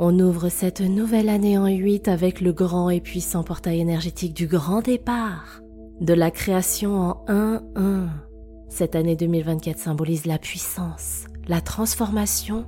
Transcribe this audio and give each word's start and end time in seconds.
On 0.00 0.16
ouvre 0.20 0.48
cette 0.48 0.80
nouvelle 0.80 1.28
année 1.28 1.58
en 1.58 1.66
8 1.66 2.06
avec 2.06 2.40
le 2.40 2.52
grand 2.52 2.88
et 2.88 3.00
puissant 3.00 3.42
portail 3.42 3.80
énergétique 3.80 4.32
du 4.32 4.46
grand 4.46 4.80
départ, 4.80 5.60
de 6.00 6.14
la 6.14 6.30
création 6.30 6.94
en 7.00 7.24
1-1. 7.26 8.06
Cette 8.68 8.94
année 8.94 9.16
2024 9.16 9.76
symbolise 9.76 10.24
la 10.24 10.38
puissance, 10.38 11.24
la 11.48 11.60
transformation, 11.60 12.64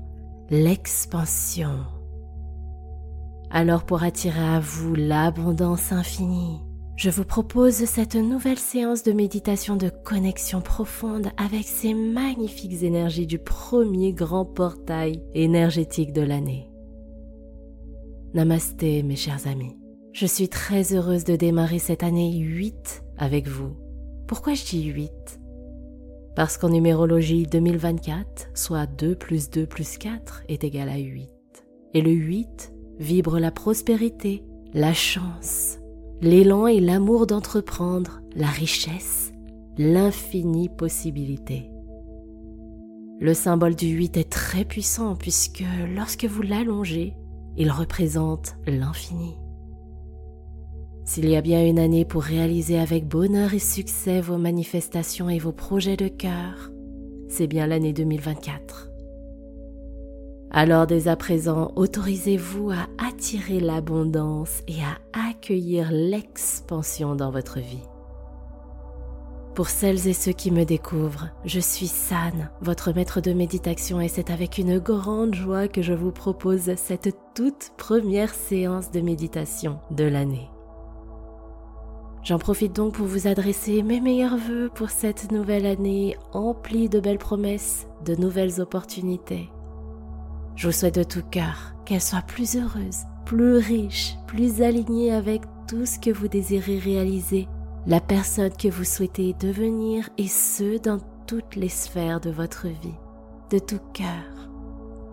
l'expansion. 0.50 1.84
Alors 3.48 3.84
pour 3.84 4.02
attirer 4.02 4.42
à 4.42 4.58
vous 4.58 4.96
l'abondance 4.96 5.92
infinie, 5.92 6.58
je 6.96 7.10
vous 7.10 7.24
propose 7.24 7.84
cette 7.84 8.16
nouvelle 8.16 8.58
séance 8.58 9.04
de 9.04 9.12
méditation 9.12 9.76
de 9.76 9.88
connexion 9.88 10.60
profonde 10.60 11.28
avec 11.36 11.62
ces 11.62 11.94
magnifiques 11.94 12.82
énergies 12.82 13.28
du 13.28 13.38
premier 13.38 14.12
grand 14.12 14.44
portail 14.44 15.22
énergétique 15.32 16.12
de 16.12 16.22
l'année. 16.22 16.69
Namasté 18.32 19.02
mes 19.02 19.16
chers 19.16 19.48
amis. 19.48 19.76
Je 20.12 20.24
suis 20.24 20.48
très 20.48 20.94
heureuse 20.94 21.24
de 21.24 21.34
démarrer 21.34 21.80
cette 21.80 22.04
année 22.04 22.38
8 22.38 23.02
avec 23.18 23.48
vous. 23.48 23.76
Pourquoi 24.28 24.54
je 24.54 24.64
dis 24.64 24.84
8 24.84 25.10
Parce 26.36 26.56
qu'en 26.56 26.68
numérologie 26.68 27.42
2024, 27.42 28.50
soit 28.54 28.86
2 28.86 29.16
plus 29.16 29.50
2 29.50 29.66
plus 29.66 29.98
4 29.98 30.44
est 30.48 30.62
égal 30.62 30.88
à 30.90 30.98
8. 30.98 31.28
Et 31.94 32.02
le 32.02 32.12
8 32.12 32.72
vibre 33.00 33.40
la 33.40 33.50
prospérité, 33.50 34.44
la 34.74 34.94
chance, 34.94 35.78
l'élan 36.20 36.68
et 36.68 36.78
l'amour 36.78 37.26
d'entreprendre, 37.26 38.20
la 38.36 38.46
richesse, 38.46 39.32
l'infinie 39.76 40.68
possibilité. 40.68 41.68
Le 43.18 43.34
symbole 43.34 43.74
du 43.74 43.88
8 43.88 44.16
est 44.18 44.30
très 44.30 44.64
puissant 44.64 45.16
puisque 45.16 45.64
lorsque 45.96 46.26
vous 46.26 46.42
l'allongez, 46.42 47.16
il 47.56 47.70
représente 47.70 48.56
l'infini. 48.66 49.36
S'il 51.04 51.28
y 51.28 51.36
a 51.36 51.40
bien 51.40 51.66
une 51.66 51.78
année 51.78 52.04
pour 52.04 52.22
réaliser 52.22 52.78
avec 52.78 53.08
bonheur 53.08 53.52
et 53.52 53.58
succès 53.58 54.20
vos 54.20 54.38
manifestations 54.38 55.28
et 55.28 55.38
vos 55.38 55.52
projets 55.52 55.96
de 55.96 56.08
cœur, 56.08 56.70
c'est 57.28 57.46
bien 57.46 57.66
l'année 57.66 57.92
2024. 57.92 58.90
Alors 60.52 60.86
dès 60.86 61.08
à 61.08 61.16
présent, 61.16 61.72
autorisez-vous 61.76 62.70
à 62.70 62.88
attirer 63.04 63.60
l'abondance 63.60 64.62
et 64.66 64.82
à 64.82 65.28
accueillir 65.28 65.90
l'expansion 65.92 67.14
dans 67.14 67.30
votre 67.30 67.60
vie. 67.60 67.86
Pour 69.60 69.68
celles 69.68 70.08
et 70.08 70.14
ceux 70.14 70.32
qui 70.32 70.50
me 70.50 70.64
découvrent, 70.64 71.28
je 71.44 71.60
suis 71.60 71.86
San, 71.86 72.48
votre 72.62 72.94
maître 72.94 73.20
de 73.20 73.34
méditation, 73.34 74.00
et 74.00 74.08
c'est 74.08 74.30
avec 74.30 74.56
une 74.56 74.78
grande 74.78 75.34
joie 75.34 75.68
que 75.68 75.82
je 75.82 75.92
vous 75.92 76.12
propose 76.12 76.74
cette 76.76 77.14
toute 77.34 77.72
première 77.76 78.32
séance 78.32 78.90
de 78.90 79.02
méditation 79.02 79.78
de 79.90 80.04
l'année. 80.04 80.48
J'en 82.22 82.38
profite 82.38 82.74
donc 82.74 82.94
pour 82.94 83.04
vous 83.04 83.26
adresser 83.26 83.82
mes 83.82 84.00
meilleurs 84.00 84.38
voeux 84.38 84.70
pour 84.74 84.88
cette 84.88 85.30
nouvelle 85.30 85.66
année 85.66 86.16
emplie 86.32 86.88
de 86.88 86.98
belles 86.98 87.18
promesses, 87.18 87.86
de 88.06 88.14
nouvelles 88.14 88.62
opportunités. 88.62 89.50
Je 90.56 90.68
vous 90.68 90.72
souhaite 90.72 90.94
de 90.94 91.02
tout 91.02 91.24
cœur 91.30 91.74
qu'elle 91.84 92.00
soit 92.00 92.22
plus 92.22 92.56
heureuse, 92.56 93.00
plus 93.26 93.58
riche, 93.58 94.16
plus 94.26 94.62
alignée 94.62 95.12
avec 95.12 95.42
tout 95.68 95.84
ce 95.84 95.98
que 95.98 96.10
vous 96.10 96.28
désirez 96.28 96.78
réaliser, 96.78 97.46
la 97.86 98.00
personne 98.00 98.52
que 98.52 98.68
vous 98.68 98.84
souhaitez 98.84 99.34
devenir 99.40 100.08
et 100.18 100.28
ce 100.28 100.78
dans 100.78 100.98
toutes 101.26 101.56
les 101.56 101.68
sphères 101.68 102.20
de 102.20 102.30
votre 102.30 102.66
vie. 102.66 102.98
De 103.50 103.58
tout 103.58 103.80
cœur. 103.92 104.48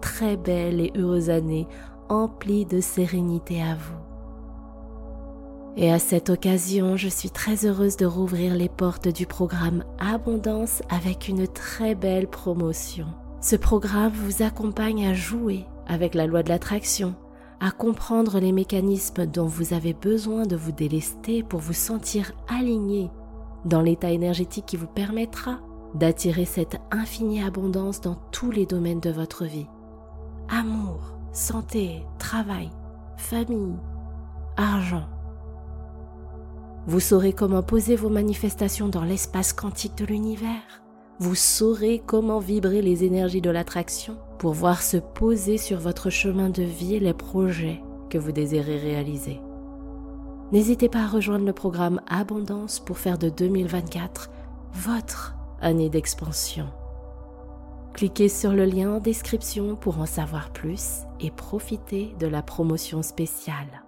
Très 0.02 0.38
belle 0.38 0.82
et 0.82 0.92
heureuse 0.96 1.30
année 1.30 1.68
emplie 2.10 2.66
de 2.66 2.82
sérénité 2.82 3.62
à 3.62 3.76
vous. 3.76 4.08
Et 5.76 5.92
à 5.92 6.00
cette 6.00 6.30
occasion, 6.30 6.98
je 6.98 7.08
suis 7.08 7.30
très 7.30 7.66
heureuse 7.66 7.98
de 7.98 8.06
rouvrir 8.06 8.56
les 8.56 8.70
portes 8.70 9.08
du 9.08 9.28
programme 9.28 9.84
Abondance 10.00 10.82
avec 10.90 11.28
une 11.28 11.48
très 11.48 11.94
belle 11.94 12.28
promotion. 12.28 13.06
Ce 13.42 13.56
programme 13.56 14.12
vous 14.12 14.42
accompagne 14.42 15.06
à 15.06 15.14
jouer 15.14 15.66
avec 15.88 16.16
la 16.16 16.26
loi 16.26 16.42
de 16.42 16.50
l'attraction, 16.50 17.16
à 17.60 17.72
comprendre 17.72 18.40
les 18.40 18.52
mécanismes 18.52 19.26
dont 19.26 19.48
vous 19.48 19.74
avez 19.74 19.94
besoin 19.94 20.46
de 20.46 20.56
vous 20.56 20.72
délester 20.72 21.44
pour 21.44 21.60
vous 21.60 21.74
sentir 21.74 22.32
aligné 22.48 23.10
dans 23.66 23.82
l'état 23.82 24.12
énergétique 24.12 24.66
qui 24.68 24.78
vous 24.78 24.88
permettra 24.88 25.60
d'attirer 25.96 26.46
cette 26.46 26.78
infinie 26.92 27.44
abondance 27.44 28.02
dans 28.02 28.16
tous 28.32 28.52
les 28.52 28.66
domaines 28.66 29.00
de 29.00 29.10
votre 29.10 29.46
vie. 29.46 29.68
Amour, 30.50 31.18
santé, 31.32 32.04
travail, 32.20 32.70
famille, 33.18 33.76
argent 34.56 35.08
vous 36.88 37.02
saurez 37.02 37.34
comment 37.34 37.64
poser 37.64 37.98
vos 37.98 38.08
manifestations 38.08 38.88
dans 38.88 39.04
l'espace 39.04 39.52
quantique 39.52 39.98
de 39.98 40.06
l'univers. 40.06 40.82
Vous 41.20 41.36
saurez 41.36 42.02
comment 42.06 42.40
vibrer 42.40 42.82
les 42.82 43.04
énergies 43.04 43.42
de 43.42 43.50
l'attraction 43.50 44.18
pour 44.40 44.54
voir 44.54 44.82
se 44.82 44.98
poser 44.98 45.58
sur 45.58 45.80
votre 45.80 46.10
chemin 46.10 46.50
de 46.50 46.64
vie 46.64 47.00
les 47.00 47.14
projets 47.14 47.82
que 48.10 48.18
vous 48.18 48.32
désirez 48.32 48.78
réaliser. 48.78 49.40
N'hésitez 50.52 50.88
pas 50.88 51.04
à 51.04 51.08
rejoindre 51.08 51.46
le 51.46 51.54
programme 51.54 52.02
Abondance 52.08 52.80
pour 52.80 52.98
faire 52.98 53.18
de 53.18 53.30
2024 53.30 54.30
votre 54.74 55.36
année 55.62 55.90
d'expansion. 55.90 56.68
Cliquez 57.94 58.30
sur 58.30 58.52
le 58.52 58.66
lien 58.66 58.96
en 58.96 59.00
description 59.00 59.76
pour 59.76 60.00
en 60.00 60.06
savoir 60.06 60.52
plus 60.52 61.00
et 61.20 61.32
profiter 61.32 62.16
de 62.20 62.28
la 62.28 62.44
promotion 62.44 63.02
spéciale. 63.02 63.84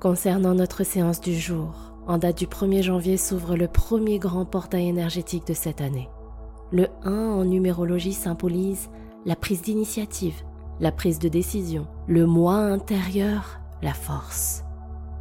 Concernant 0.00 0.54
notre 0.54 0.84
séance 0.84 1.20
du 1.20 1.38
jour, 1.38 1.92
en 2.06 2.18
date 2.18 2.38
du 2.38 2.46
1er 2.46 2.82
janvier 2.82 3.16
s'ouvre 3.16 3.56
le 3.56 3.68
premier 3.68 4.18
grand 4.18 4.44
portail 4.44 4.88
énergétique 4.88 5.46
de 5.46 5.54
cette 5.54 5.80
année. 5.80 6.08
Le 6.72 6.88
1 7.04 7.12
en 7.12 7.44
numérologie 7.44 8.12
symbolise 8.12 8.90
la 9.26 9.36
prise 9.36 9.62
d'initiative, 9.62 10.42
la 10.80 10.92
prise 10.92 11.18
de 11.18 11.28
décision, 11.28 11.86
le 12.06 12.26
moi 12.26 12.56
intérieur, 12.56 13.60
la 13.82 13.94
force. 13.94 14.64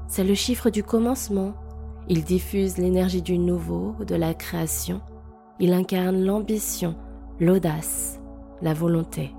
C'est 0.07 0.23
le 0.23 0.33
chiffre 0.33 0.69
du 0.69 0.83
commencement. 0.83 1.53
Il 2.07 2.23
diffuse 2.23 2.77
l'énergie 2.77 3.21
du 3.21 3.37
nouveau, 3.37 3.95
de 4.05 4.15
la 4.15 4.33
création. 4.33 5.01
Il 5.59 5.73
incarne 5.73 6.23
l'ambition, 6.23 6.95
l'audace, 7.39 8.19
la 8.61 8.73
volonté. 8.73 9.33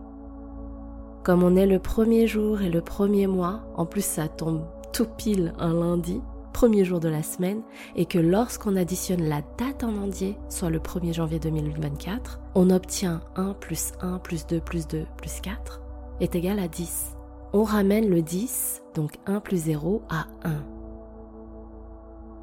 Comme 1.23 1.43
on 1.43 1.57
est 1.57 1.67
le 1.67 1.79
premier 1.79 2.27
jour 2.27 2.61
et 2.63 2.71
le 2.71 2.81
premier 2.81 3.27
mois, 3.27 3.63
en 3.77 3.87
plus 3.87 4.05
ça 4.05 4.29
tombe 4.29 4.65
tout 4.93 5.07
pile 5.17 5.53
un 5.59 5.75
lundi, 5.75 6.21
premier 6.55 6.87
jour 6.87 7.01
de 7.01 7.11
la 7.11 7.23
semaine, 7.23 7.61
et 7.97 8.07
que 8.07 8.19
lorsqu'on 8.19 8.77
additionne 8.77 9.25
la 9.25 9.43
date 9.59 9.85
en 9.85 9.95
entier, 9.97 10.39
soit 10.49 10.71
le 10.71 10.79
1er 10.79 11.13
janvier 11.13 11.39
2024, 11.39 12.41
on 12.55 12.71
obtient 12.71 13.21
1 13.37 13.53
plus 13.55 13.93
1 14.01 14.21
plus 14.21 14.47
2 14.47 14.61
plus 14.61 14.87
2 14.87 15.05
plus 15.19 15.41
4 15.43 15.83
est 16.21 16.35
égal 16.35 16.59
à 16.59 16.69
10. 16.69 17.17
On 17.53 17.65
ramène 17.65 18.09
le 18.09 18.23
10, 18.23 18.83
donc 18.95 19.17
1 19.27 19.41
plus 19.41 19.59
0, 19.59 20.03
à 20.09 20.27
1. 20.45 20.65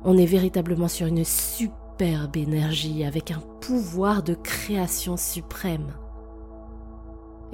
On 0.04 0.18
est 0.18 0.26
véritablement 0.26 0.88
sur 0.88 1.08
une 1.08 1.24
superbe 1.24 2.36
énergie 2.38 3.04
avec 3.04 3.32
un 3.32 3.42
pouvoir 3.62 4.24
de 4.24 4.34
création 4.34 5.18
suprême. 5.18 5.94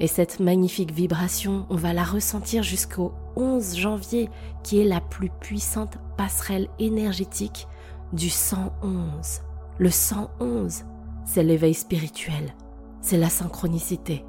Et 0.00 0.06
cette 0.06 0.38
magnifique 0.38 0.92
vibration, 0.92 1.66
on 1.70 1.76
va 1.76 1.92
la 1.92 2.04
ressentir 2.04 2.62
jusqu'au 2.62 3.12
11 3.36 3.76
janvier, 3.76 4.30
qui 4.62 4.80
est 4.80 4.84
la 4.84 5.00
plus 5.00 5.30
puissante 5.40 5.98
passerelle 6.16 6.68
énergétique 6.78 7.66
du 8.12 8.30
111. 8.30 9.42
Le 9.78 9.90
111, 9.90 10.84
c'est 11.24 11.42
l'éveil 11.42 11.74
spirituel, 11.74 12.54
c'est 13.00 13.18
la 13.18 13.28
synchronicité, 13.28 14.24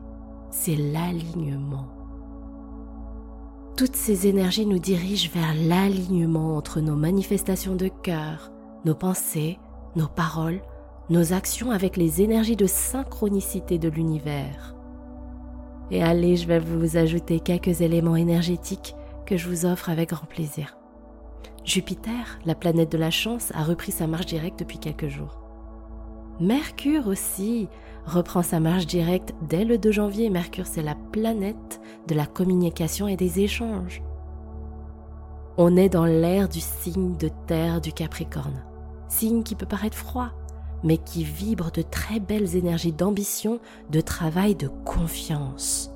c'est 0.50 0.76
l'alignement. 0.76 1.88
Toutes 3.78 3.96
ces 3.96 4.28
énergies 4.28 4.66
nous 4.66 4.80
dirigent 4.80 5.30
vers 5.34 5.54
l'alignement 5.54 6.58
entre 6.58 6.82
nos 6.82 6.96
manifestations 6.96 7.76
de 7.76 7.88
cœur, 7.88 8.52
nos 8.86 8.96
pensées, 8.96 9.60
nos 9.96 10.08
paroles, 10.08 10.62
nos 11.10 11.32
actions 11.34 11.72
avec 11.72 11.96
les 11.96 12.22
énergies 12.22 12.58
de 12.58 12.68
synchronicité 12.68 13.78
de 13.78 13.90
l'univers. 13.90 14.76
Et 15.92 16.04
allez, 16.04 16.36
je 16.36 16.48
vais 16.48 16.60
vous 16.60 16.98
ajouter 16.98 17.40
quelques 17.40 17.82
éléments 17.82 18.16
énergétiques 18.16 18.96
que 19.26 19.38
je 19.38 19.48
vous 19.48 19.66
offre 19.66 19.90
avec 19.90 20.10
grand 20.10 20.28
plaisir. 20.28 20.78
Jupiter, 21.66 22.40
la 22.46 22.56
planète 22.56 22.92
de 22.92 22.98
la 22.98 23.12
chance, 23.12 23.52
a 23.54 23.64
repris 23.64 23.92
sa 23.92 24.08
marche 24.08 24.28
directe 24.28 24.60
depuis 24.60 24.80
quelques 24.80 25.08
jours. 25.08 25.40
Mercure 26.40 27.08
aussi 27.08 27.68
reprend 28.06 28.44
sa 28.44 28.60
marche 28.60 28.88
directe 28.88 29.34
dès 29.50 29.66
le 29.66 29.78
2 29.78 29.92
janvier. 29.92 30.30
Mercure, 30.30 30.68
c'est 30.68 30.82
la 30.82 30.96
planète 30.96 31.82
de 32.08 32.16
la 32.16 32.26
communication 32.26 33.08
et 33.08 33.18
des 33.18 33.42
échanges. 33.42 34.02
On 35.58 35.76
est 35.76 35.90
dans 35.90 36.06
l'ère 36.06 36.48
du 36.48 36.62
signe 36.62 37.18
de 37.18 37.30
terre 37.46 37.82
du 37.82 37.92
Capricorne. 37.92 38.64
Signe 39.10 39.44
qui 39.44 39.56
peut 39.56 39.66
paraître 39.66 39.98
froid, 39.98 40.32
mais 40.84 40.98
qui 40.98 41.24
vibre 41.24 41.72
de 41.72 41.82
très 41.82 42.20
belles 42.20 42.56
énergies 42.56 42.92
d'ambition, 42.92 43.60
de 43.90 44.02
travail, 44.02 44.56
de 44.56 44.70
confiance. 44.86 45.92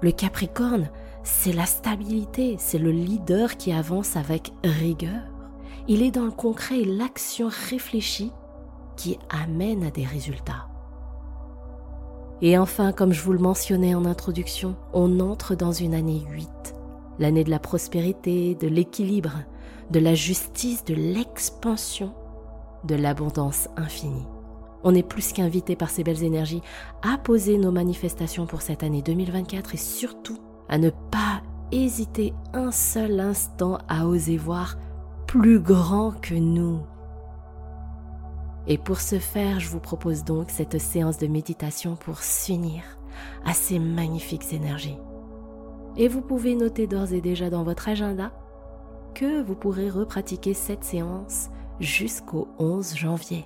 Le 0.00 0.10
Capricorne, 0.10 0.90
c'est 1.22 1.52
la 1.52 1.66
stabilité, 1.66 2.56
c'est 2.58 2.78
le 2.78 2.90
leader 2.90 3.56
qui 3.56 3.72
avance 3.72 4.16
avec 4.16 4.52
rigueur. 4.64 5.22
Il 5.88 6.02
est 6.02 6.10
dans 6.10 6.24
le 6.24 6.30
concret 6.30 6.80
et 6.80 6.84
l'action 6.84 7.48
réfléchie 7.70 8.32
qui 8.96 9.18
amène 9.30 9.84
à 9.84 9.90
des 9.90 10.04
résultats. 10.04 10.68
Et 12.40 12.58
enfin, 12.58 12.92
comme 12.92 13.12
je 13.12 13.22
vous 13.22 13.32
le 13.32 13.38
mentionnais 13.38 13.94
en 13.94 14.04
introduction, 14.04 14.74
on 14.92 15.20
entre 15.20 15.54
dans 15.54 15.70
une 15.70 15.94
année 15.94 16.24
8, 16.30 16.48
l'année 17.20 17.44
de 17.44 17.50
la 17.50 17.60
prospérité, 17.60 18.56
de 18.56 18.66
l'équilibre, 18.66 19.34
de 19.90 20.00
la 20.00 20.14
justice, 20.14 20.84
de 20.84 20.94
l'expansion, 20.94 22.12
de 22.84 22.94
l'abondance 22.94 23.68
infinie. 23.76 24.26
On 24.84 24.94
est 24.94 25.02
plus 25.02 25.32
qu'invité 25.32 25.76
par 25.76 25.90
ces 25.90 26.02
belles 26.02 26.24
énergies 26.24 26.62
à 27.02 27.16
poser 27.18 27.56
nos 27.56 27.70
manifestations 27.70 28.46
pour 28.46 28.62
cette 28.62 28.82
année 28.82 29.02
2024 29.02 29.74
et 29.74 29.78
surtout 29.78 30.38
à 30.68 30.78
ne 30.78 30.90
pas 30.90 31.42
hésiter 31.70 32.34
un 32.52 32.72
seul 32.72 33.20
instant 33.20 33.78
à 33.88 34.06
oser 34.06 34.36
voir 34.36 34.76
plus 35.26 35.60
grand 35.60 36.12
que 36.20 36.34
nous. 36.34 36.80
Et 38.66 38.78
pour 38.78 39.00
ce 39.00 39.18
faire, 39.18 39.60
je 39.60 39.68
vous 39.68 39.80
propose 39.80 40.24
donc 40.24 40.50
cette 40.50 40.78
séance 40.78 41.18
de 41.18 41.26
méditation 41.26 41.96
pour 41.96 42.18
s'unir 42.18 42.82
à 43.44 43.52
ces 43.52 43.78
magnifiques 43.78 44.52
énergies. 44.52 44.98
Et 45.96 46.08
vous 46.08 46.22
pouvez 46.22 46.54
noter 46.54 46.86
d'ores 46.86 47.12
et 47.12 47.20
déjà 47.20 47.50
dans 47.50 47.64
votre 47.64 47.88
agenda 47.88 48.32
que 49.14 49.42
vous 49.42 49.54
pourrez 49.54 49.90
repratiquer 49.90 50.54
cette 50.54 50.84
séance 50.84 51.50
jusqu'au 51.82 52.48
11 52.58 52.94
janvier. 52.96 53.44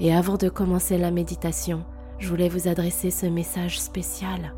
Et 0.00 0.12
avant 0.12 0.36
de 0.36 0.48
commencer 0.48 0.98
la 0.98 1.12
méditation, 1.12 1.84
je 2.18 2.28
voulais 2.28 2.48
vous 2.48 2.68
adresser 2.68 3.10
ce 3.10 3.26
message 3.26 3.80
spécial. 3.80 4.54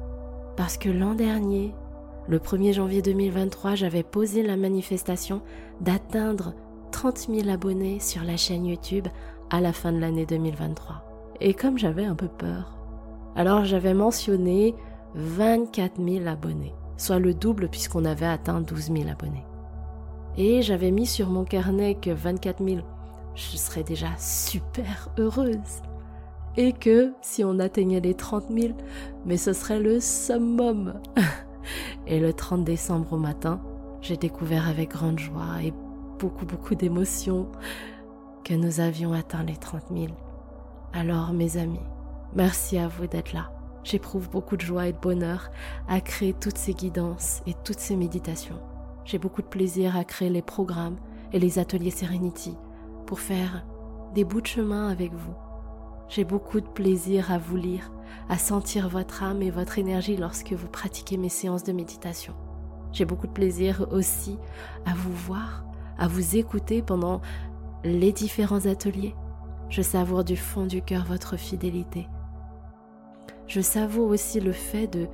Parce 0.56 0.78
que 0.78 0.88
l'an 0.88 1.14
dernier, 1.14 1.74
le 2.28 2.38
1er 2.38 2.72
janvier 2.72 3.02
2023, 3.02 3.74
j'avais 3.74 4.02
posé 4.02 4.42
la 4.42 4.56
manifestation 4.56 5.42
d'atteindre 5.82 6.54
30 6.92 7.28
000 7.28 7.48
abonnés 7.50 8.00
sur 8.00 8.24
la 8.24 8.38
chaîne 8.38 8.64
YouTube 8.64 9.06
à 9.50 9.60
la 9.60 9.74
fin 9.74 9.92
de 9.92 9.98
l'année 9.98 10.24
2023. 10.24 11.36
Et 11.40 11.52
comme 11.52 11.76
j'avais 11.76 12.06
un 12.06 12.14
peu 12.14 12.28
peur, 12.28 12.78
alors 13.36 13.66
j'avais 13.66 13.92
mentionné 13.92 14.74
24 15.14 16.02
000 16.02 16.26
abonnés, 16.26 16.74
soit 16.96 17.18
le 17.18 17.34
double 17.34 17.68
puisqu'on 17.68 18.06
avait 18.06 18.26
atteint 18.26 18.62
12 18.62 18.92
000 18.92 19.10
abonnés. 19.10 19.44
Et 20.38 20.60
j'avais 20.62 20.90
mis 20.90 21.06
sur 21.06 21.30
mon 21.30 21.44
carnet 21.44 21.94
que 21.94 22.10
24 22.10 22.62
000, 22.62 22.80
je 23.34 23.56
serais 23.56 23.84
déjà 23.84 24.08
super 24.18 25.08
heureuse. 25.18 25.82
Et 26.58 26.72
que 26.72 27.12
si 27.22 27.44
on 27.44 27.58
atteignait 27.58 28.00
les 28.00 28.14
30 28.14 28.46
000, 28.50 28.74
mais 29.24 29.36
ce 29.36 29.52
serait 29.52 29.80
le 29.80 30.00
summum. 30.00 30.94
Et 32.06 32.20
le 32.20 32.32
30 32.32 32.64
décembre 32.64 33.14
au 33.14 33.18
matin, 33.18 33.60
j'ai 34.00 34.16
découvert 34.16 34.68
avec 34.68 34.90
grande 34.90 35.18
joie 35.18 35.62
et 35.62 35.72
beaucoup, 36.18 36.46
beaucoup 36.46 36.76
d'émotions 36.76 37.48
que 38.44 38.54
nous 38.54 38.78
avions 38.78 39.12
atteint 39.12 39.42
les 39.42 39.56
30 39.56 39.82
000. 39.92 40.06
Alors, 40.92 41.32
mes 41.32 41.56
amis, 41.56 41.80
merci 42.34 42.78
à 42.78 42.86
vous 42.86 43.08
d'être 43.08 43.32
là. 43.32 43.50
J'éprouve 43.82 44.30
beaucoup 44.30 44.56
de 44.56 44.62
joie 44.62 44.86
et 44.86 44.92
de 44.92 44.98
bonheur 44.98 45.50
à 45.88 46.00
créer 46.00 46.32
toutes 46.32 46.58
ces 46.58 46.72
guidances 46.72 47.42
et 47.46 47.54
toutes 47.64 47.80
ces 47.80 47.96
méditations. 47.96 48.60
J'ai 49.06 49.18
beaucoup 49.18 49.40
de 49.40 49.46
plaisir 49.46 49.96
à 49.96 50.04
créer 50.04 50.28
les 50.28 50.42
programmes 50.42 50.96
et 51.32 51.38
les 51.38 51.58
ateliers 51.58 51.90
Serenity 51.90 52.54
pour 53.06 53.20
faire 53.20 53.64
des 54.14 54.24
bouts 54.24 54.40
de 54.40 54.46
chemin 54.46 54.88
avec 54.88 55.12
vous. 55.12 55.34
J'ai 56.08 56.24
beaucoup 56.24 56.60
de 56.60 56.66
plaisir 56.66 57.32
à 57.32 57.38
vous 57.38 57.56
lire, 57.56 57.90
à 58.28 58.36
sentir 58.36 58.88
votre 58.88 59.22
âme 59.22 59.42
et 59.42 59.50
votre 59.50 59.78
énergie 59.78 60.16
lorsque 60.16 60.52
vous 60.52 60.68
pratiquez 60.68 61.16
mes 61.16 61.28
séances 61.28 61.64
de 61.64 61.72
méditation. 61.72 62.34
J'ai 62.92 63.04
beaucoup 63.04 63.26
de 63.26 63.32
plaisir 63.32 63.86
aussi 63.90 64.38
à 64.84 64.94
vous 64.94 65.12
voir 65.12 65.66
à 65.98 66.08
vous 66.08 66.36
écouter 66.36 66.82
pendant 66.82 67.20
les 67.84 68.12
différents 68.12 68.66
ateliers. 68.66 69.14
Je 69.68 69.82
savoure 69.82 70.24
du 70.24 70.36
fond 70.36 70.66
du 70.66 70.82
cœur 70.82 71.04
votre 71.04 71.36
fidélité. 71.36 72.06
Je 73.46 73.60
savoure 73.60 74.10
aussi 74.10 74.40
le 74.40 74.52
fait 74.52 74.86
de 74.86 75.06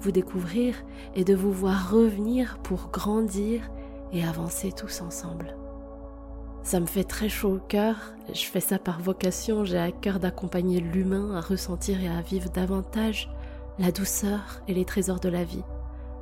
vous 0.00 0.12
découvrir 0.12 0.74
et 1.14 1.24
de 1.24 1.34
vous 1.34 1.52
voir 1.52 1.90
revenir 1.90 2.58
pour 2.58 2.90
grandir 2.90 3.70
et 4.12 4.24
avancer 4.24 4.72
tous 4.72 5.00
ensemble. 5.00 5.56
Ça 6.62 6.80
me 6.80 6.86
fait 6.86 7.04
très 7.04 7.28
chaud 7.28 7.54
au 7.54 7.58
cœur, 7.58 7.96
je 8.32 8.44
fais 8.44 8.60
ça 8.60 8.78
par 8.78 9.00
vocation, 9.00 9.64
j'ai 9.64 9.78
à 9.78 9.92
cœur 9.92 10.18
d'accompagner 10.18 10.80
l'humain 10.80 11.36
à 11.36 11.40
ressentir 11.40 12.02
et 12.02 12.08
à 12.08 12.20
vivre 12.20 12.50
davantage 12.50 13.30
la 13.78 13.92
douceur 13.92 14.62
et 14.66 14.74
les 14.74 14.84
trésors 14.84 15.20
de 15.20 15.28
la 15.28 15.44
vie. 15.44 15.62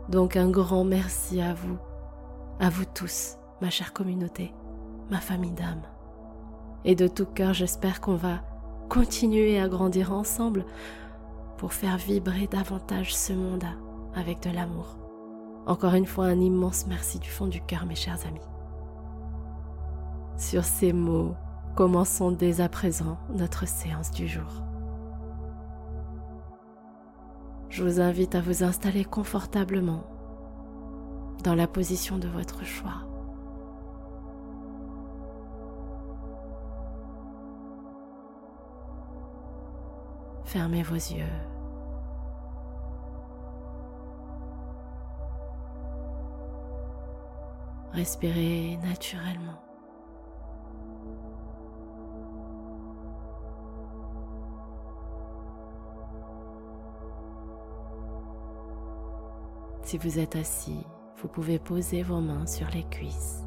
Donc 0.09 0.37
un 0.37 0.51
grand 0.51 0.85
merci 0.85 1.41
à 1.41 1.55
vous, 1.55 1.79
à 2.61 2.69
vous 2.69 2.85
tous 2.85 3.37
ma 3.63 3.71
chère 3.71 3.93
communauté, 3.93 4.53
ma 5.11 5.21
famille 5.21 5.53
d'âme. 5.53 5.83
Et 6.85 6.95
de 6.95 7.09
tout 7.09 7.25
cœur, 7.25 7.55
j'espère 7.55 8.03
qu'on 8.03 8.17
va 8.17 8.43
continuer 8.91 9.59
à 9.59 9.69
grandir 9.69 10.13
ensemble 10.13 10.67
pour 11.57 11.73
faire 11.73 11.97
vibrer 11.97 12.47
davantage 12.47 13.15
ce 13.15 13.33
monde 13.33 13.65
avec 14.15 14.43
de 14.43 14.51
l'amour. 14.51 14.99
Encore 15.67 15.95
une 15.95 16.07
fois, 16.07 16.27
un 16.27 16.41
immense 16.41 16.87
merci 16.87 17.19
du 17.19 17.29
fond 17.29 17.47
du 17.47 17.61
cœur, 17.61 17.87
mes 17.87 17.95
chers 17.95 18.27
amis. 18.27 18.41
Sur 20.37 20.65
ces 20.65 20.93
mots, 20.93 21.35
commençons 21.75 22.31
dès 22.31 22.61
à 22.61 22.69
présent 22.69 23.19
notre 23.35 23.67
séance 23.67 24.11
du 24.11 24.29
jour. 24.29 24.63
Je 27.71 27.83
vous 27.83 28.01
invite 28.01 28.35
à 28.35 28.41
vous 28.41 28.63
installer 28.63 29.05
confortablement 29.05 30.05
dans 31.43 31.55
la 31.55 31.67
position 31.67 32.19
de 32.19 32.29
votre 32.29 32.65
choix. 32.65 33.14
Fermez 40.55 40.85
vos 40.85 40.95
yeux. 40.95 41.25
Respirez 47.93 48.79
naturellement. 48.85 49.59
Si 59.83 59.99
vous 59.99 60.21
êtes 60.21 60.37
assis, 60.37 60.87
vous 61.17 61.27
pouvez 61.27 61.59
poser 61.59 62.05
vos 62.05 62.21
mains 62.21 62.47
sur 62.47 62.69
les 62.69 62.85
cuisses. 62.85 63.43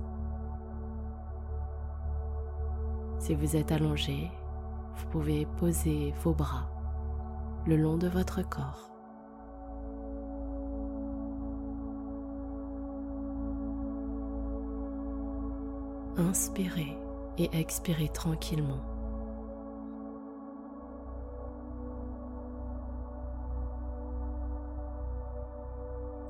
Si 3.20 3.34
vous 3.34 3.56
êtes 3.56 3.72
allongé, 3.72 4.30
vous 4.98 5.08
pouvez 5.08 5.46
poser 5.58 6.14
vos 6.22 6.34
bras 6.34 6.68
le 7.68 7.76
long 7.76 7.98
de 7.98 8.08
votre 8.08 8.42
corps. 8.48 8.90
Inspirez 16.18 16.98
et 17.38 17.50
expirez 17.60 18.08
tranquillement. 18.08 18.80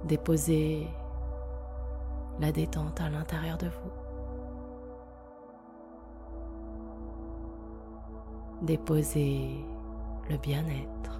Déposez 0.05 0.87
la 2.39 2.51
détente 2.51 2.99
à 2.99 3.09
l'intérieur 3.09 3.57
de 3.57 3.67
vous. 3.67 3.91
Déposez 8.63 9.63
le 10.29 10.37
bien-être. 10.37 11.16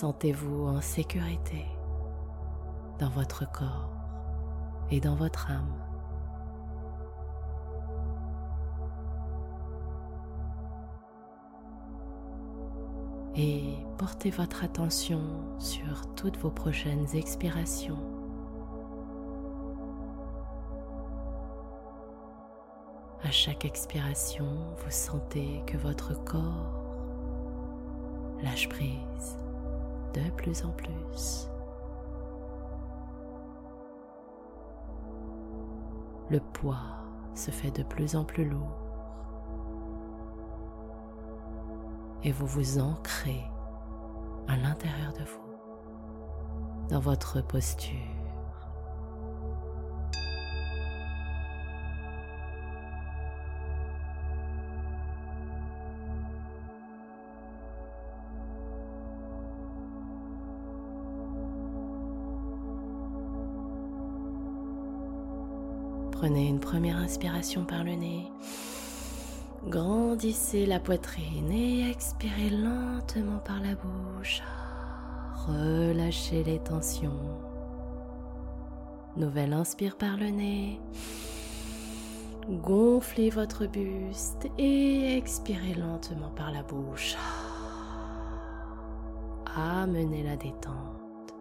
Sentez-vous 0.00 0.68
en 0.68 0.80
sécurité 0.80 1.66
dans 3.00 3.08
votre 3.08 3.50
corps 3.50 3.90
et 4.92 5.00
dans 5.00 5.16
votre 5.16 5.50
âme. 5.50 5.74
Et 13.34 13.74
portez 13.96 14.30
votre 14.30 14.62
attention 14.62 15.20
sur 15.58 16.14
toutes 16.14 16.36
vos 16.36 16.52
prochaines 16.52 17.08
expirations. 17.16 17.98
À 23.24 23.32
chaque 23.32 23.64
expiration, 23.64 24.46
vous 24.76 24.92
sentez 24.92 25.60
que 25.66 25.76
votre 25.76 26.14
corps 26.24 26.84
lâche 28.44 28.68
prise 28.68 29.40
de 30.14 30.30
plus 30.30 30.64
en 30.64 30.70
plus. 30.70 31.48
Le 36.30 36.40
poids 36.40 36.96
se 37.34 37.50
fait 37.50 37.70
de 37.70 37.82
plus 37.82 38.16
en 38.16 38.24
plus 38.24 38.44
lourd. 38.44 38.88
et 42.24 42.32
vous 42.32 42.46
vous 42.46 42.78
ancrez 42.78 43.44
à 44.48 44.56
l'intérieur 44.56 45.12
de 45.12 45.24
vous, 45.24 46.88
dans 46.88 47.00
votre 47.00 47.40
posture. 47.40 48.17
Première 66.70 66.98
inspiration 66.98 67.64
par 67.64 67.82
le 67.82 67.94
nez. 67.94 68.30
Grandissez 69.68 70.66
la 70.66 70.78
poitrine 70.78 71.50
et 71.50 71.90
expirez 71.90 72.50
lentement 72.50 73.38
par 73.38 73.58
la 73.60 73.74
bouche. 73.74 74.42
Relâchez 75.46 76.44
les 76.44 76.58
tensions. 76.58 77.38
Nouvelle 79.16 79.54
inspire 79.54 79.96
par 79.96 80.18
le 80.18 80.28
nez. 80.28 80.78
Gonflez 82.50 83.30
votre 83.30 83.64
buste 83.64 84.46
et 84.58 85.16
expirez 85.16 85.72
lentement 85.72 86.32
par 86.36 86.52
la 86.52 86.62
bouche. 86.62 87.16
Amenez 89.56 90.22
la 90.22 90.36
détente. 90.36 91.32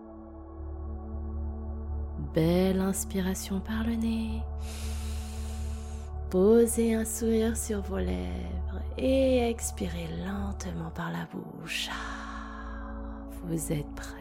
Belle 2.34 2.80
inspiration 2.80 3.60
par 3.60 3.84
le 3.84 3.96
nez. 3.96 4.42
Posez 6.30 6.94
un 6.94 7.06
sourire 7.06 7.56
sur 7.56 7.82
vos 7.82 8.00
lèvres 8.00 8.82
et 8.98 9.50
expirez 9.50 10.10
lentement 10.26 10.90
par 10.90 11.10
la 11.10 11.26
bouche. 11.32 11.90
Vous 13.46 13.72
êtes 13.72 13.90
prêt 13.96 14.14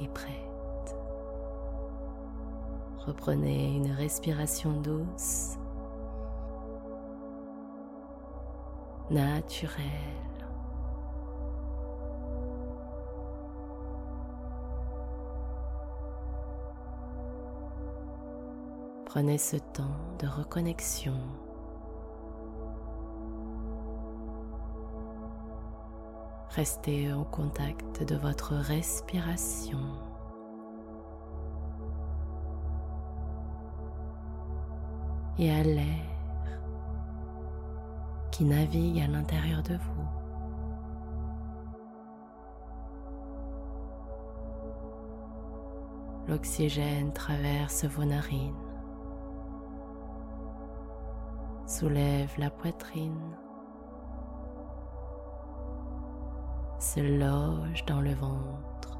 et 0.00 0.08
prête. 0.08 0.96
Reprenez 3.06 3.76
une 3.76 3.92
respiration 3.92 4.72
douce, 4.80 5.56
naturelle. 9.08 10.19
Prenez 19.12 19.38
ce 19.38 19.56
temps 19.56 19.96
de 20.20 20.28
reconnexion. 20.28 21.16
Restez 26.50 27.12
en 27.12 27.24
contact 27.24 28.04
de 28.04 28.14
votre 28.14 28.54
respiration. 28.54 29.80
Et 35.40 35.50
à 35.50 35.64
l'air 35.64 36.06
qui 38.30 38.44
navigue 38.44 39.00
à 39.00 39.08
l'intérieur 39.08 39.64
de 39.64 39.74
vous. 39.74 40.08
L'oxygène 46.28 47.12
traverse 47.12 47.86
vos 47.86 48.04
narines 48.04 48.69
soulève 51.80 52.34
la 52.36 52.50
poitrine, 52.50 53.38
se 56.78 57.00
loge 57.00 57.86
dans 57.86 58.02
le 58.02 58.12
ventre. 58.12 58.98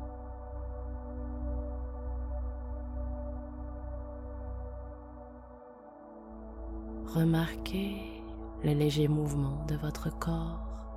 Remarquez 7.15 8.23
le 8.65 8.73
léger 8.73 9.09
mouvement 9.09 9.63
de 9.69 9.77
votre 9.77 10.09
corps. 10.19 10.97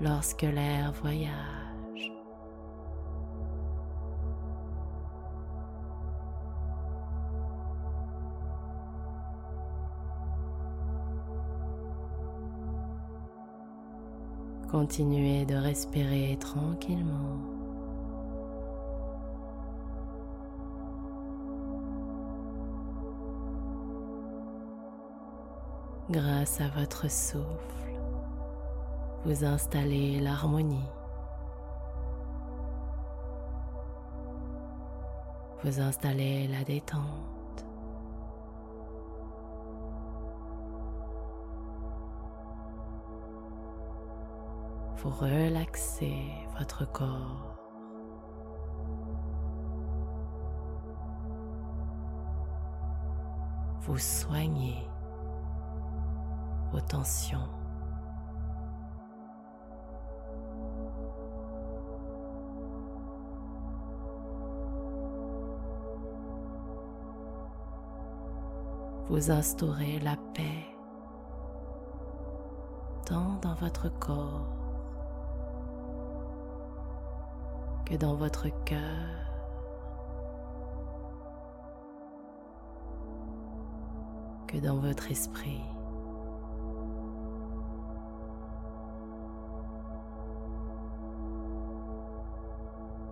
Lorsque 0.00 0.42
l'air 0.42 0.90
voyage, 1.00 1.61
Continuez 14.82 15.44
de 15.46 15.54
respirer 15.54 16.36
tranquillement. 16.40 17.38
Grâce 26.10 26.60
à 26.60 26.66
votre 26.76 27.08
souffle, 27.08 27.94
vous 29.24 29.44
installez 29.44 30.18
l'harmonie. 30.18 30.90
Vous 35.62 35.78
installez 35.78 36.48
la 36.48 36.64
détente. 36.64 37.31
Vous 45.02 45.10
relaxez 45.10 46.30
votre 46.56 46.84
corps. 46.92 47.58
Vous 53.80 53.98
soignez 53.98 54.86
vos 56.70 56.80
tensions. 56.80 57.48
Vous 69.08 69.30
instaurez 69.32 69.98
la 69.98 70.16
paix 70.32 70.64
dans 73.10 73.54
votre 73.60 73.88
corps 73.98 74.61
que 77.92 77.96
dans 77.98 78.14
votre 78.14 78.48
cœur. 78.64 78.80
que 84.46 84.56
dans 84.58 84.76
votre 84.76 85.10
esprit. 85.10 85.62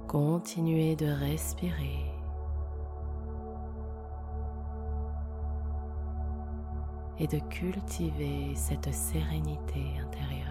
Continuez 0.07 0.97
de 0.97 1.07
respirer. 1.07 2.07
et 7.19 7.27
de 7.27 7.39
cultiver 7.51 8.55
cette 8.55 8.95
sérénité 8.95 9.83
intérieure. 10.03 10.50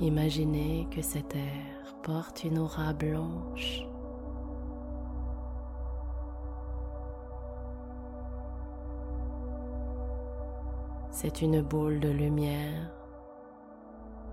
Imaginez 0.00 0.88
que 0.90 1.02
cet 1.02 1.36
air 1.36 1.96
porte 2.02 2.42
une 2.42 2.58
aura 2.58 2.92
blanche. 2.92 3.86
C'est 11.10 11.42
une 11.42 11.62
boule 11.62 12.00
de 12.00 12.08
lumière 12.08 12.90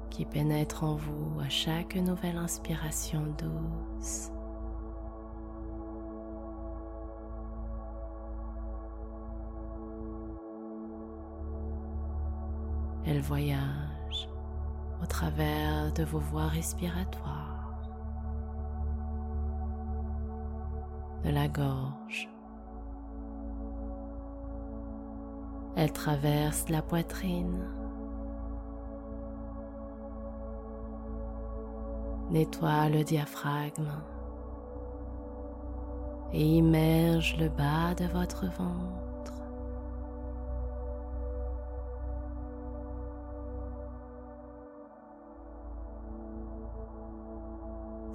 qui 0.09 0.25
pénètre 0.25 0.83
en 0.83 0.95
vous 0.95 1.39
à 1.39 1.47
chaque 1.47 1.95
nouvelle 1.95 2.37
inspiration 2.37 3.21
douce. 3.37 4.31
Elle 13.05 13.21
voyage 13.21 13.90
au 15.01 15.05
travers 15.05 15.91
de 15.93 16.03
vos 16.03 16.20
voies 16.20 16.48
respiratoires, 16.48 17.74
de 21.24 21.29
la 21.29 21.48
gorge. 21.48 22.29
Elle 25.75 25.91
traverse 25.91 26.70
la 26.70 26.81
poitrine, 26.81 27.67
Nettoie 32.29 32.88
le 32.88 33.03
diaphragme 33.03 33.91
et 36.31 36.46
immerge 36.46 37.36
le 37.38 37.50
bas 37.50 37.93
de 37.93 38.05
votre 38.05 38.46
ventre. 38.46 39.00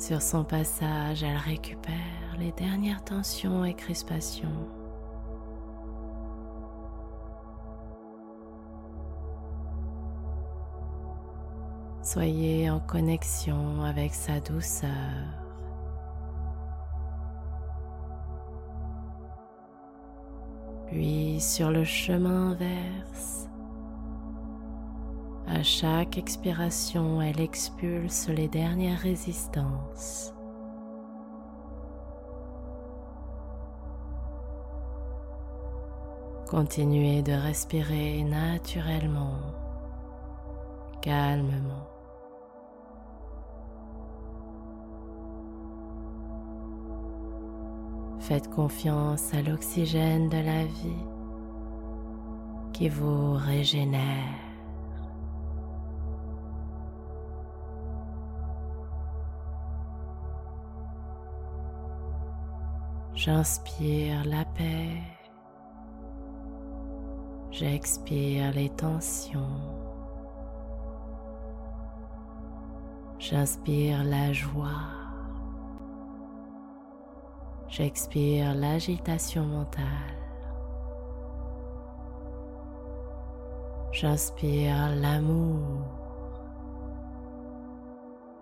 Sur 0.06 0.22
son 0.22 0.44
passage, 0.44 1.24
elle 1.24 1.36
récupère 1.36 2.36
les 2.38 2.52
dernières 2.52 3.02
tensions 3.02 3.64
et 3.64 3.74
crispations. 3.74 4.68
Soyez 12.04 12.70
en 12.70 12.78
connexion 12.78 13.82
avec 13.82 14.14
sa 14.14 14.38
douceur. 14.38 14.90
Puis 20.86 21.40
sur 21.40 21.72
le 21.72 21.82
chemin 21.82 22.52
inverse, 22.52 23.45
à 25.56 25.62
chaque 25.62 26.18
expiration, 26.18 27.22
elle 27.22 27.40
expulse 27.40 28.28
les 28.28 28.46
dernières 28.46 28.98
résistances. 28.98 30.34
Continuez 36.46 37.22
de 37.22 37.32
respirer 37.32 38.22
naturellement, 38.22 39.40
calmement. 41.00 41.88
Faites 48.20 48.50
confiance 48.50 49.32
à 49.32 49.40
l'oxygène 49.40 50.28
de 50.28 50.36
la 50.36 50.64
vie 50.64 51.06
qui 52.74 52.90
vous 52.90 53.32
régénère. 53.32 54.45
J'inspire 63.26 64.24
la 64.24 64.44
paix. 64.44 65.02
J'expire 67.50 68.52
les 68.52 68.68
tensions. 68.68 69.58
J'inspire 73.18 74.04
la 74.04 74.32
joie. 74.32 74.92
J'expire 77.66 78.54
l'agitation 78.54 79.44
mentale. 79.44 79.82
J'inspire 83.90 84.94
l'amour. 84.94 85.82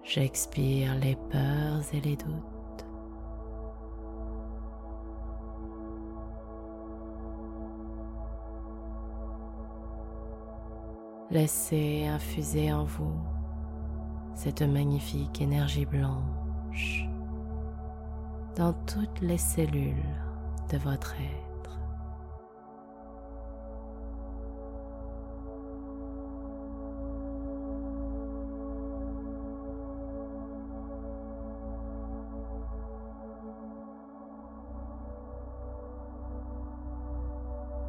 J'expire 0.03 0.95
les 0.97 1.17
peurs 1.17 1.81
et 1.95 2.03
les 2.03 2.17
doutes. 2.17 2.54
Laissez 11.31 12.07
infuser 12.07 12.73
en 12.73 12.85
vous 12.85 13.19
cette 14.35 14.63
magnifique 14.63 15.41
énergie 15.41 15.87
blanche 15.87 17.09
dans 18.57 18.73
toutes 18.87 19.21
les 19.21 19.39
cellules 19.39 19.95
de 20.71 20.79
votre 20.79 21.15
être. 21.15 21.45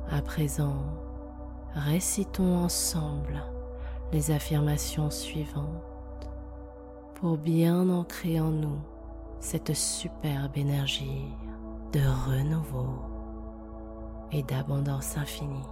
À 0.10 0.22
présent, 0.22 0.76
récitons 1.76 2.64
ensemble 2.64 3.44
les 4.12 4.32
affirmations 4.32 5.12
suivantes 5.12 6.30
pour 7.16 7.38
bien 7.38 7.90
ancrer 7.90 8.40
en 8.40 8.52
nous 8.52 8.80
cette 9.40 9.74
superbe 9.74 10.58
énergie 10.58 11.26
de 11.92 12.00
renouveau 12.00 13.02
et 14.32 14.42
d'abondance 14.44 15.18
infinie. 15.18 15.68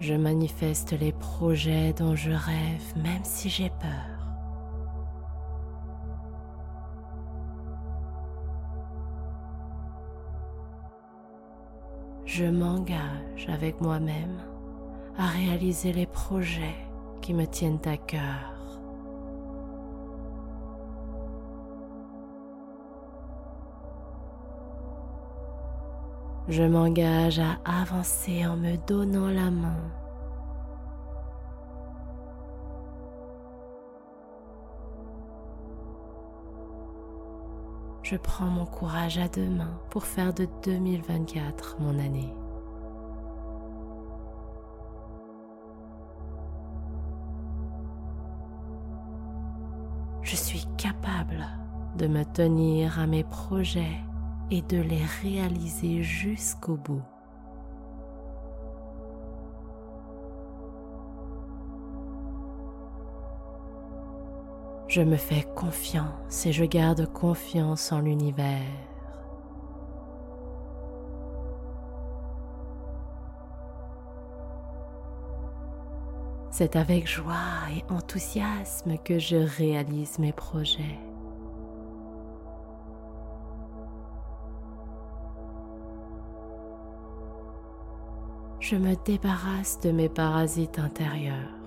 Je 0.00 0.14
manifeste 0.14 0.92
les 0.92 1.12
projets 1.12 1.92
dont 1.94 2.14
je 2.14 2.30
rêve 2.30 2.96
même 2.96 3.24
si 3.24 3.48
j'ai 3.48 3.70
peur. 3.70 4.13
Je 12.36 12.46
m'engage 12.46 13.46
avec 13.48 13.80
moi-même 13.80 14.40
à 15.16 15.28
réaliser 15.28 15.92
les 15.92 16.06
projets 16.06 16.74
qui 17.20 17.32
me 17.32 17.46
tiennent 17.46 17.78
à 17.84 17.96
cœur 17.96 18.50
Je 26.48 26.64
m'engage 26.64 27.38
à 27.38 27.56
avancer 27.82 28.44
en 28.44 28.56
me 28.56 28.76
donnant 28.84 29.28
la 29.28 29.52
main. 29.52 30.03
Je 38.04 38.16
prends 38.16 38.44
mon 38.44 38.66
courage 38.66 39.16
à 39.16 39.28
deux 39.28 39.48
mains 39.48 39.80
pour 39.88 40.04
faire 40.04 40.34
de 40.34 40.46
2024 40.62 41.78
mon 41.80 41.98
année. 41.98 42.34
Je 50.20 50.36
suis 50.36 50.66
capable 50.76 51.46
de 51.96 52.06
me 52.06 52.24
tenir 52.24 53.00
à 53.00 53.06
mes 53.06 53.24
projets 53.24 53.96
et 54.50 54.60
de 54.60 54.82
les 54.82 55.04
réaliser 55.22 56.02
jusqu'au 56.02 56.76
bout. 56.76 57.13
Je 64.94 65.00
me 65.02 65.16
fais 65.16 65.44
confiance 65.56 66.46
et 66.46 66.52
je 66.52 66.64
garde 66.64 67.12
confiance 67.12 67.90
en 67.90 67.98
l'univers. 67.98 68.62
C'est 76.52 76.76
avec 76.76 77.08
joie 77.08 77.34
et 77.76 77.92
enthousiasme 77.92 78.96
que 78.98 79.18
je 79.18 79.34
réalise 79.58 80.20
mes 80.20 80.32
projets. 80.32 81.00
je 88.60 88.76
me 88.76 88.94
débarrasse 89.04 89.78
de 89.80 89.90
mes 89.90 90.08
parasites 90.08 90.78
intérieurs. 90.78 91.63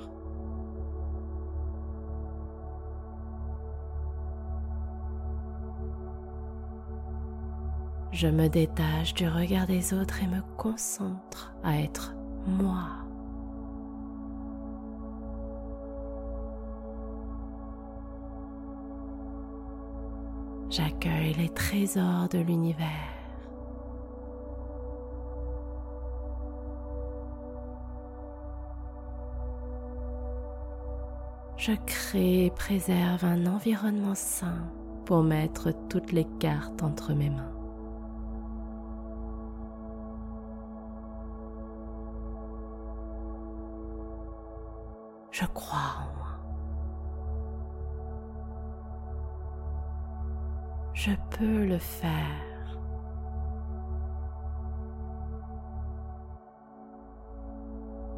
Je 8.20 8.28
me 8.28 8.50
détache 8.50 9.14
du 9.14 9.28
regard 9.30 9.68
des 9.68 9.94
autres 9.94 10.24
et 10.24 10.26
me 10.26 10.42
concentre 10.58 11.54
à 11.64 11.80
être 11.80 12.16
moi. 12.48 12.88
J'accueille 20.72 21.34
les 21.34 21.50
trésors 21.50 22.28
de 22.30 22.40
l'univers. 22.40 22.88
je 31.58 31.74
crée 31.86 32.46
et 32.46 32.52
préserve 32.52 33.26
un 33.26 33.46
environnement 33.46 34.16
sain 34.16 34.72
pour 35.06 35.22
mettre 35.22 35.74
toutes 35.90 36.14
les 36.14 36.28
cartes 36.40 36.82
entre 36.82 37.14
mes 37.14 37.30
mains. 37.30 37.57
Je 45.40 45.46
crois 45.46 45.78
en 46.00 46.18
moi. 46.18 46.28
Je 50.96 51.12
peux 51.30 51.64
le 51.64 51.78
faire. 51.78 52.80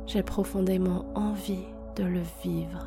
J'ai 0.06 0.24
profondément 0.24 1.04
envie 1.14 1.68
de 1.98 2.06
le 2.06 2.22
vivre. 2.42 2.86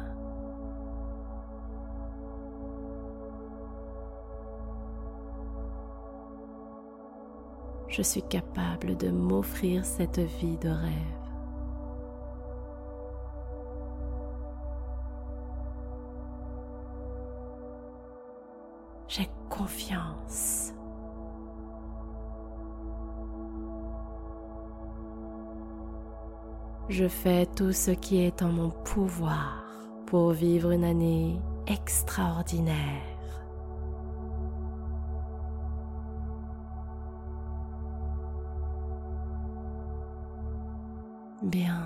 Je 7.88 8.00
suis 8.00 8.22
capable 8.22 8.96
de 8.96 9.10
m'offrir 9.10 9.84
cette 9.84 10.20
vie 10.20 10.56
de 10.56 10.70
rêve. 10.70 11.21
Confiance. 19.52 20.72
Je 26.88 27.06
fais 27.06 27.46
tout 27.46 27.72
ce 27.72 27.90
qui 27.90 28.22
est 28.22 28.42
en 28.42 28.50
mon 28.50 28.70
pouvoir 28.70 29.64
pour 30.06 30.30
vivre 30.32 30.70
une 30.70 30.84
année 30.84 31.38
extraordinaire. 31.66 32.76
Bien, 41.42 41.82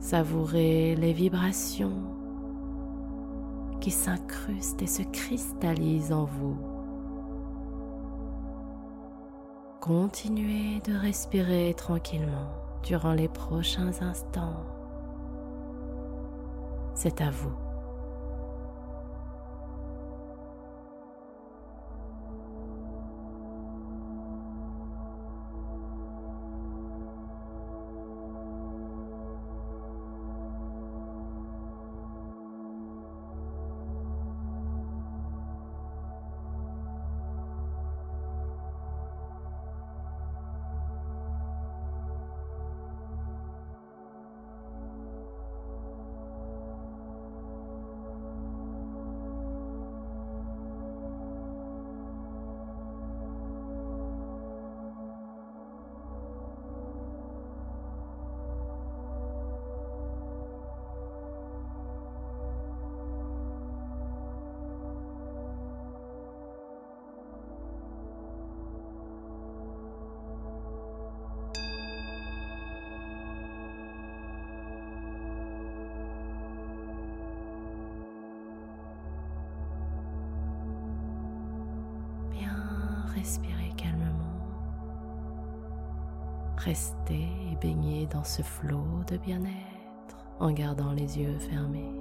savourez 0.00 0.96
les 0.96 1.12
vibrations 1.12 2.11
qui 3.82 3.90
s'incrustent 3.90 4.80
et 4.80 4.86
se 4.86 5.02
cristallisent 5.02 6.12
en 6.12 6.24
vous. 6.24 6.56
Continuez 9.80 10.80
de 10.86 10.94
respirer 10.96 11.74
tranquillement 11.76 12.52
durant 12.84 13.12
les 13.12 13.26
prochains 13.26 14.00
instants. 14.00 14.64
C'est 16.94 17.20
à 17.20 17.30
vous. 17.32 17.61
Respirez 83.22 83.72
calmement. 83.76 84.40
Restez 86.58 87.28
et 87.52 88.06
dans 88.06 88.24
ce 88.24 88.42
flot 88.42 89.04
de 89.08 89.16
bien-être 89.16 90.16
en 90.40 90.50
gardant 90.50 90.90
les 90.90 91.20
yeux 91.20 91.38
fermés. 91.38 91.94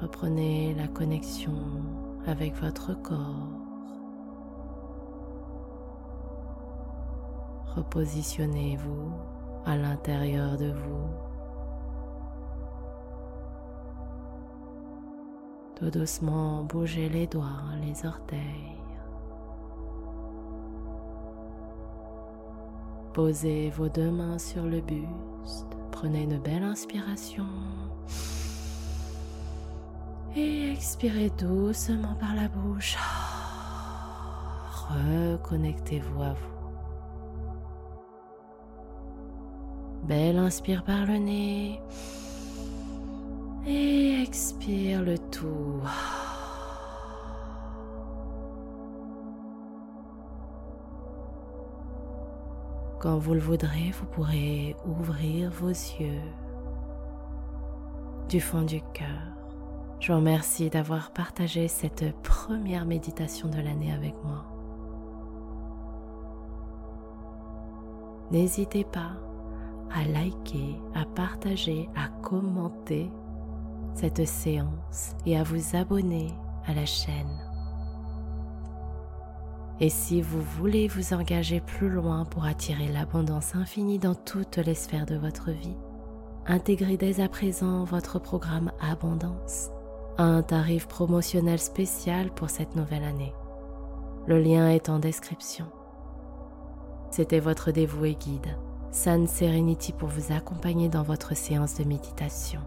Reprenez 0.00 0.74
la 0.74 0.88
connexion 0.88 1.54
avec 2.26 2.56
votre 2.56 3.00
corps. 3.00 3.46
Repositionnez-vous 7.76 9.12
à 9.64 9.76
l'intérieur 9.76 10.56
de 10.56 10.72
vous 10.72 11.21
Doucement 15.90 16.62
bougez 16.62 17.08
les 17.08 17.26
doigts, 17.26 17.74
les 17.82 18.06
orteils. 18.06 18.78
Posez 23.12 23.70
vos 23.70 23.88
deux 23.88 24.10
mains 24.10 24.38
sur 24.38 24.62
le 24.62 24.80
buste. 24.80 25.66
Prenez 25.90 26.22
une 26.22 26.38
belle 26.38 26.62
inspiration. 26.62 27.46
Et 30.36 30.70
expirez 30.70 31.30
doucement 31.30 32.14
par 32.14 32.34
la 32.36 32.48
bouche. 32.48 32.96
Reconnectez-vous 34.88 36.22
à 36.22 36.32
vous. 36.32 36.52
Belle 40.04 40.38
inspire 40.38 40.84
par 40.84 41.06
le 41.06 41.18
nez. 41.18 41.82
Et 43.66 44.20
expire 44.22 45.02
le 45.02 45.18
tout. 45.18 45.80
Quand 52.98 53.18
vous 53.18 53.34
le 53.34 53.40
voudrez, 53.40 53.92
vous 53.98 54.06
pourrez 54.06 54.76
ouvrir 54.84 55.50
vos 55.50 55.68
yeux 55.68 56.20
du 58.28 58.40
fond 58.40 58.62
du 58.62 58.80
cœur. 58.92 59.06
Je 60.00 60.12
vous 60.12 60.18
remercie 60.18 60.70
d'avoir 60.70 61.12
partagé 61.12 61.68
cette 61.68 62.12
première 62.22 62.84
méditation 62.84 63.48
de 63.48 63.56
l'année 63.60 63.92
avec 63.92 64.14
moi. 64.24 64.44
N'hésitez 68.32 68.84
pas 68.84 69.12
à 69.94 70.04
liker, 70.04 70.80
à 70.94 71.04
partager, 71.04 71.88
à 71.94 72.08
commenter 72.22 73.10
cette 73.94 74.26
séance 74.26 75.14
et 75.26 75.36
à 75.36 75.42
vous 75.42 75.76
abonner 75.76 76.32
à 76.66 76.74
la 76.74 76.86
chaîne. 76.86 77.38
Et 79.80 79.88
si 79.88 80.22
vous 80.22 80.40
voulez 80.40 80.86
vous 80.86 81.12
engager 81.12 81.60
plus 81.60 81.88
loin 81.88 82.24
pour 82.24 82.44
attirer 82.44 82.88
l'abondance 82.88 83.54
infinie 83.54 83.98
dans 83.98 84.14
toutes 84.14 84.58
les 84.58 84.74
sphères 84.74 85.06
de 85.06 85.16
votre 85.16 85.50
vie, 85.50 85.76
intégrez 86.46 86.96
dès 86.96 87.20
à 87.20 87.28
présent 87.28 87.84
votre 87.84 88.18
programme 88.18 88.70
Abondance 88.80 89.70
à 90.18 90.24
un 90.24 90.42
tarif 90.42 90.86
promotionnel 90.86 91.58
spécial 91.58 92.30
pour 92.30 92.50
cette 92.50 92.76
nouvelle 92.76 93.04
année. 93.04 93.32
Le 94.26 94.38
lien 94.38 94.68
est 94.68 94.88
en 94.88 94.98
description. 94.98 95.66
C'était 97.10 97.40
votre 97.40 97.72
dévoué 97.72 98.14
guide, 98.14 98.56
San 98.92 99.26
Serenity, 99.26 99.92
pour 99.92 100.08
vous 100.08 100.32
accompagner 100.32 100.88
dans 100.88 101.02
votre 101.02 101.36
séance 101.36 101.76
de 101.78 101.84
méditation. 101.84 102.60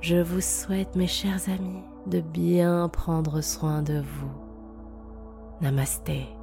Je 0.00 0.16
vous 0.16 0.40
souhaite, 0.40 0.94
mes 0.94 1.06
chers 1.06 1.48
amis, 1.48 1.82
de 2.06 2.20
bien 2.20 2.88
prendre 2.88 3.40
soin 3.40 3.82
de 3.82 4.00
vous. 4.00 4.32
Namasté. 5.60 6.35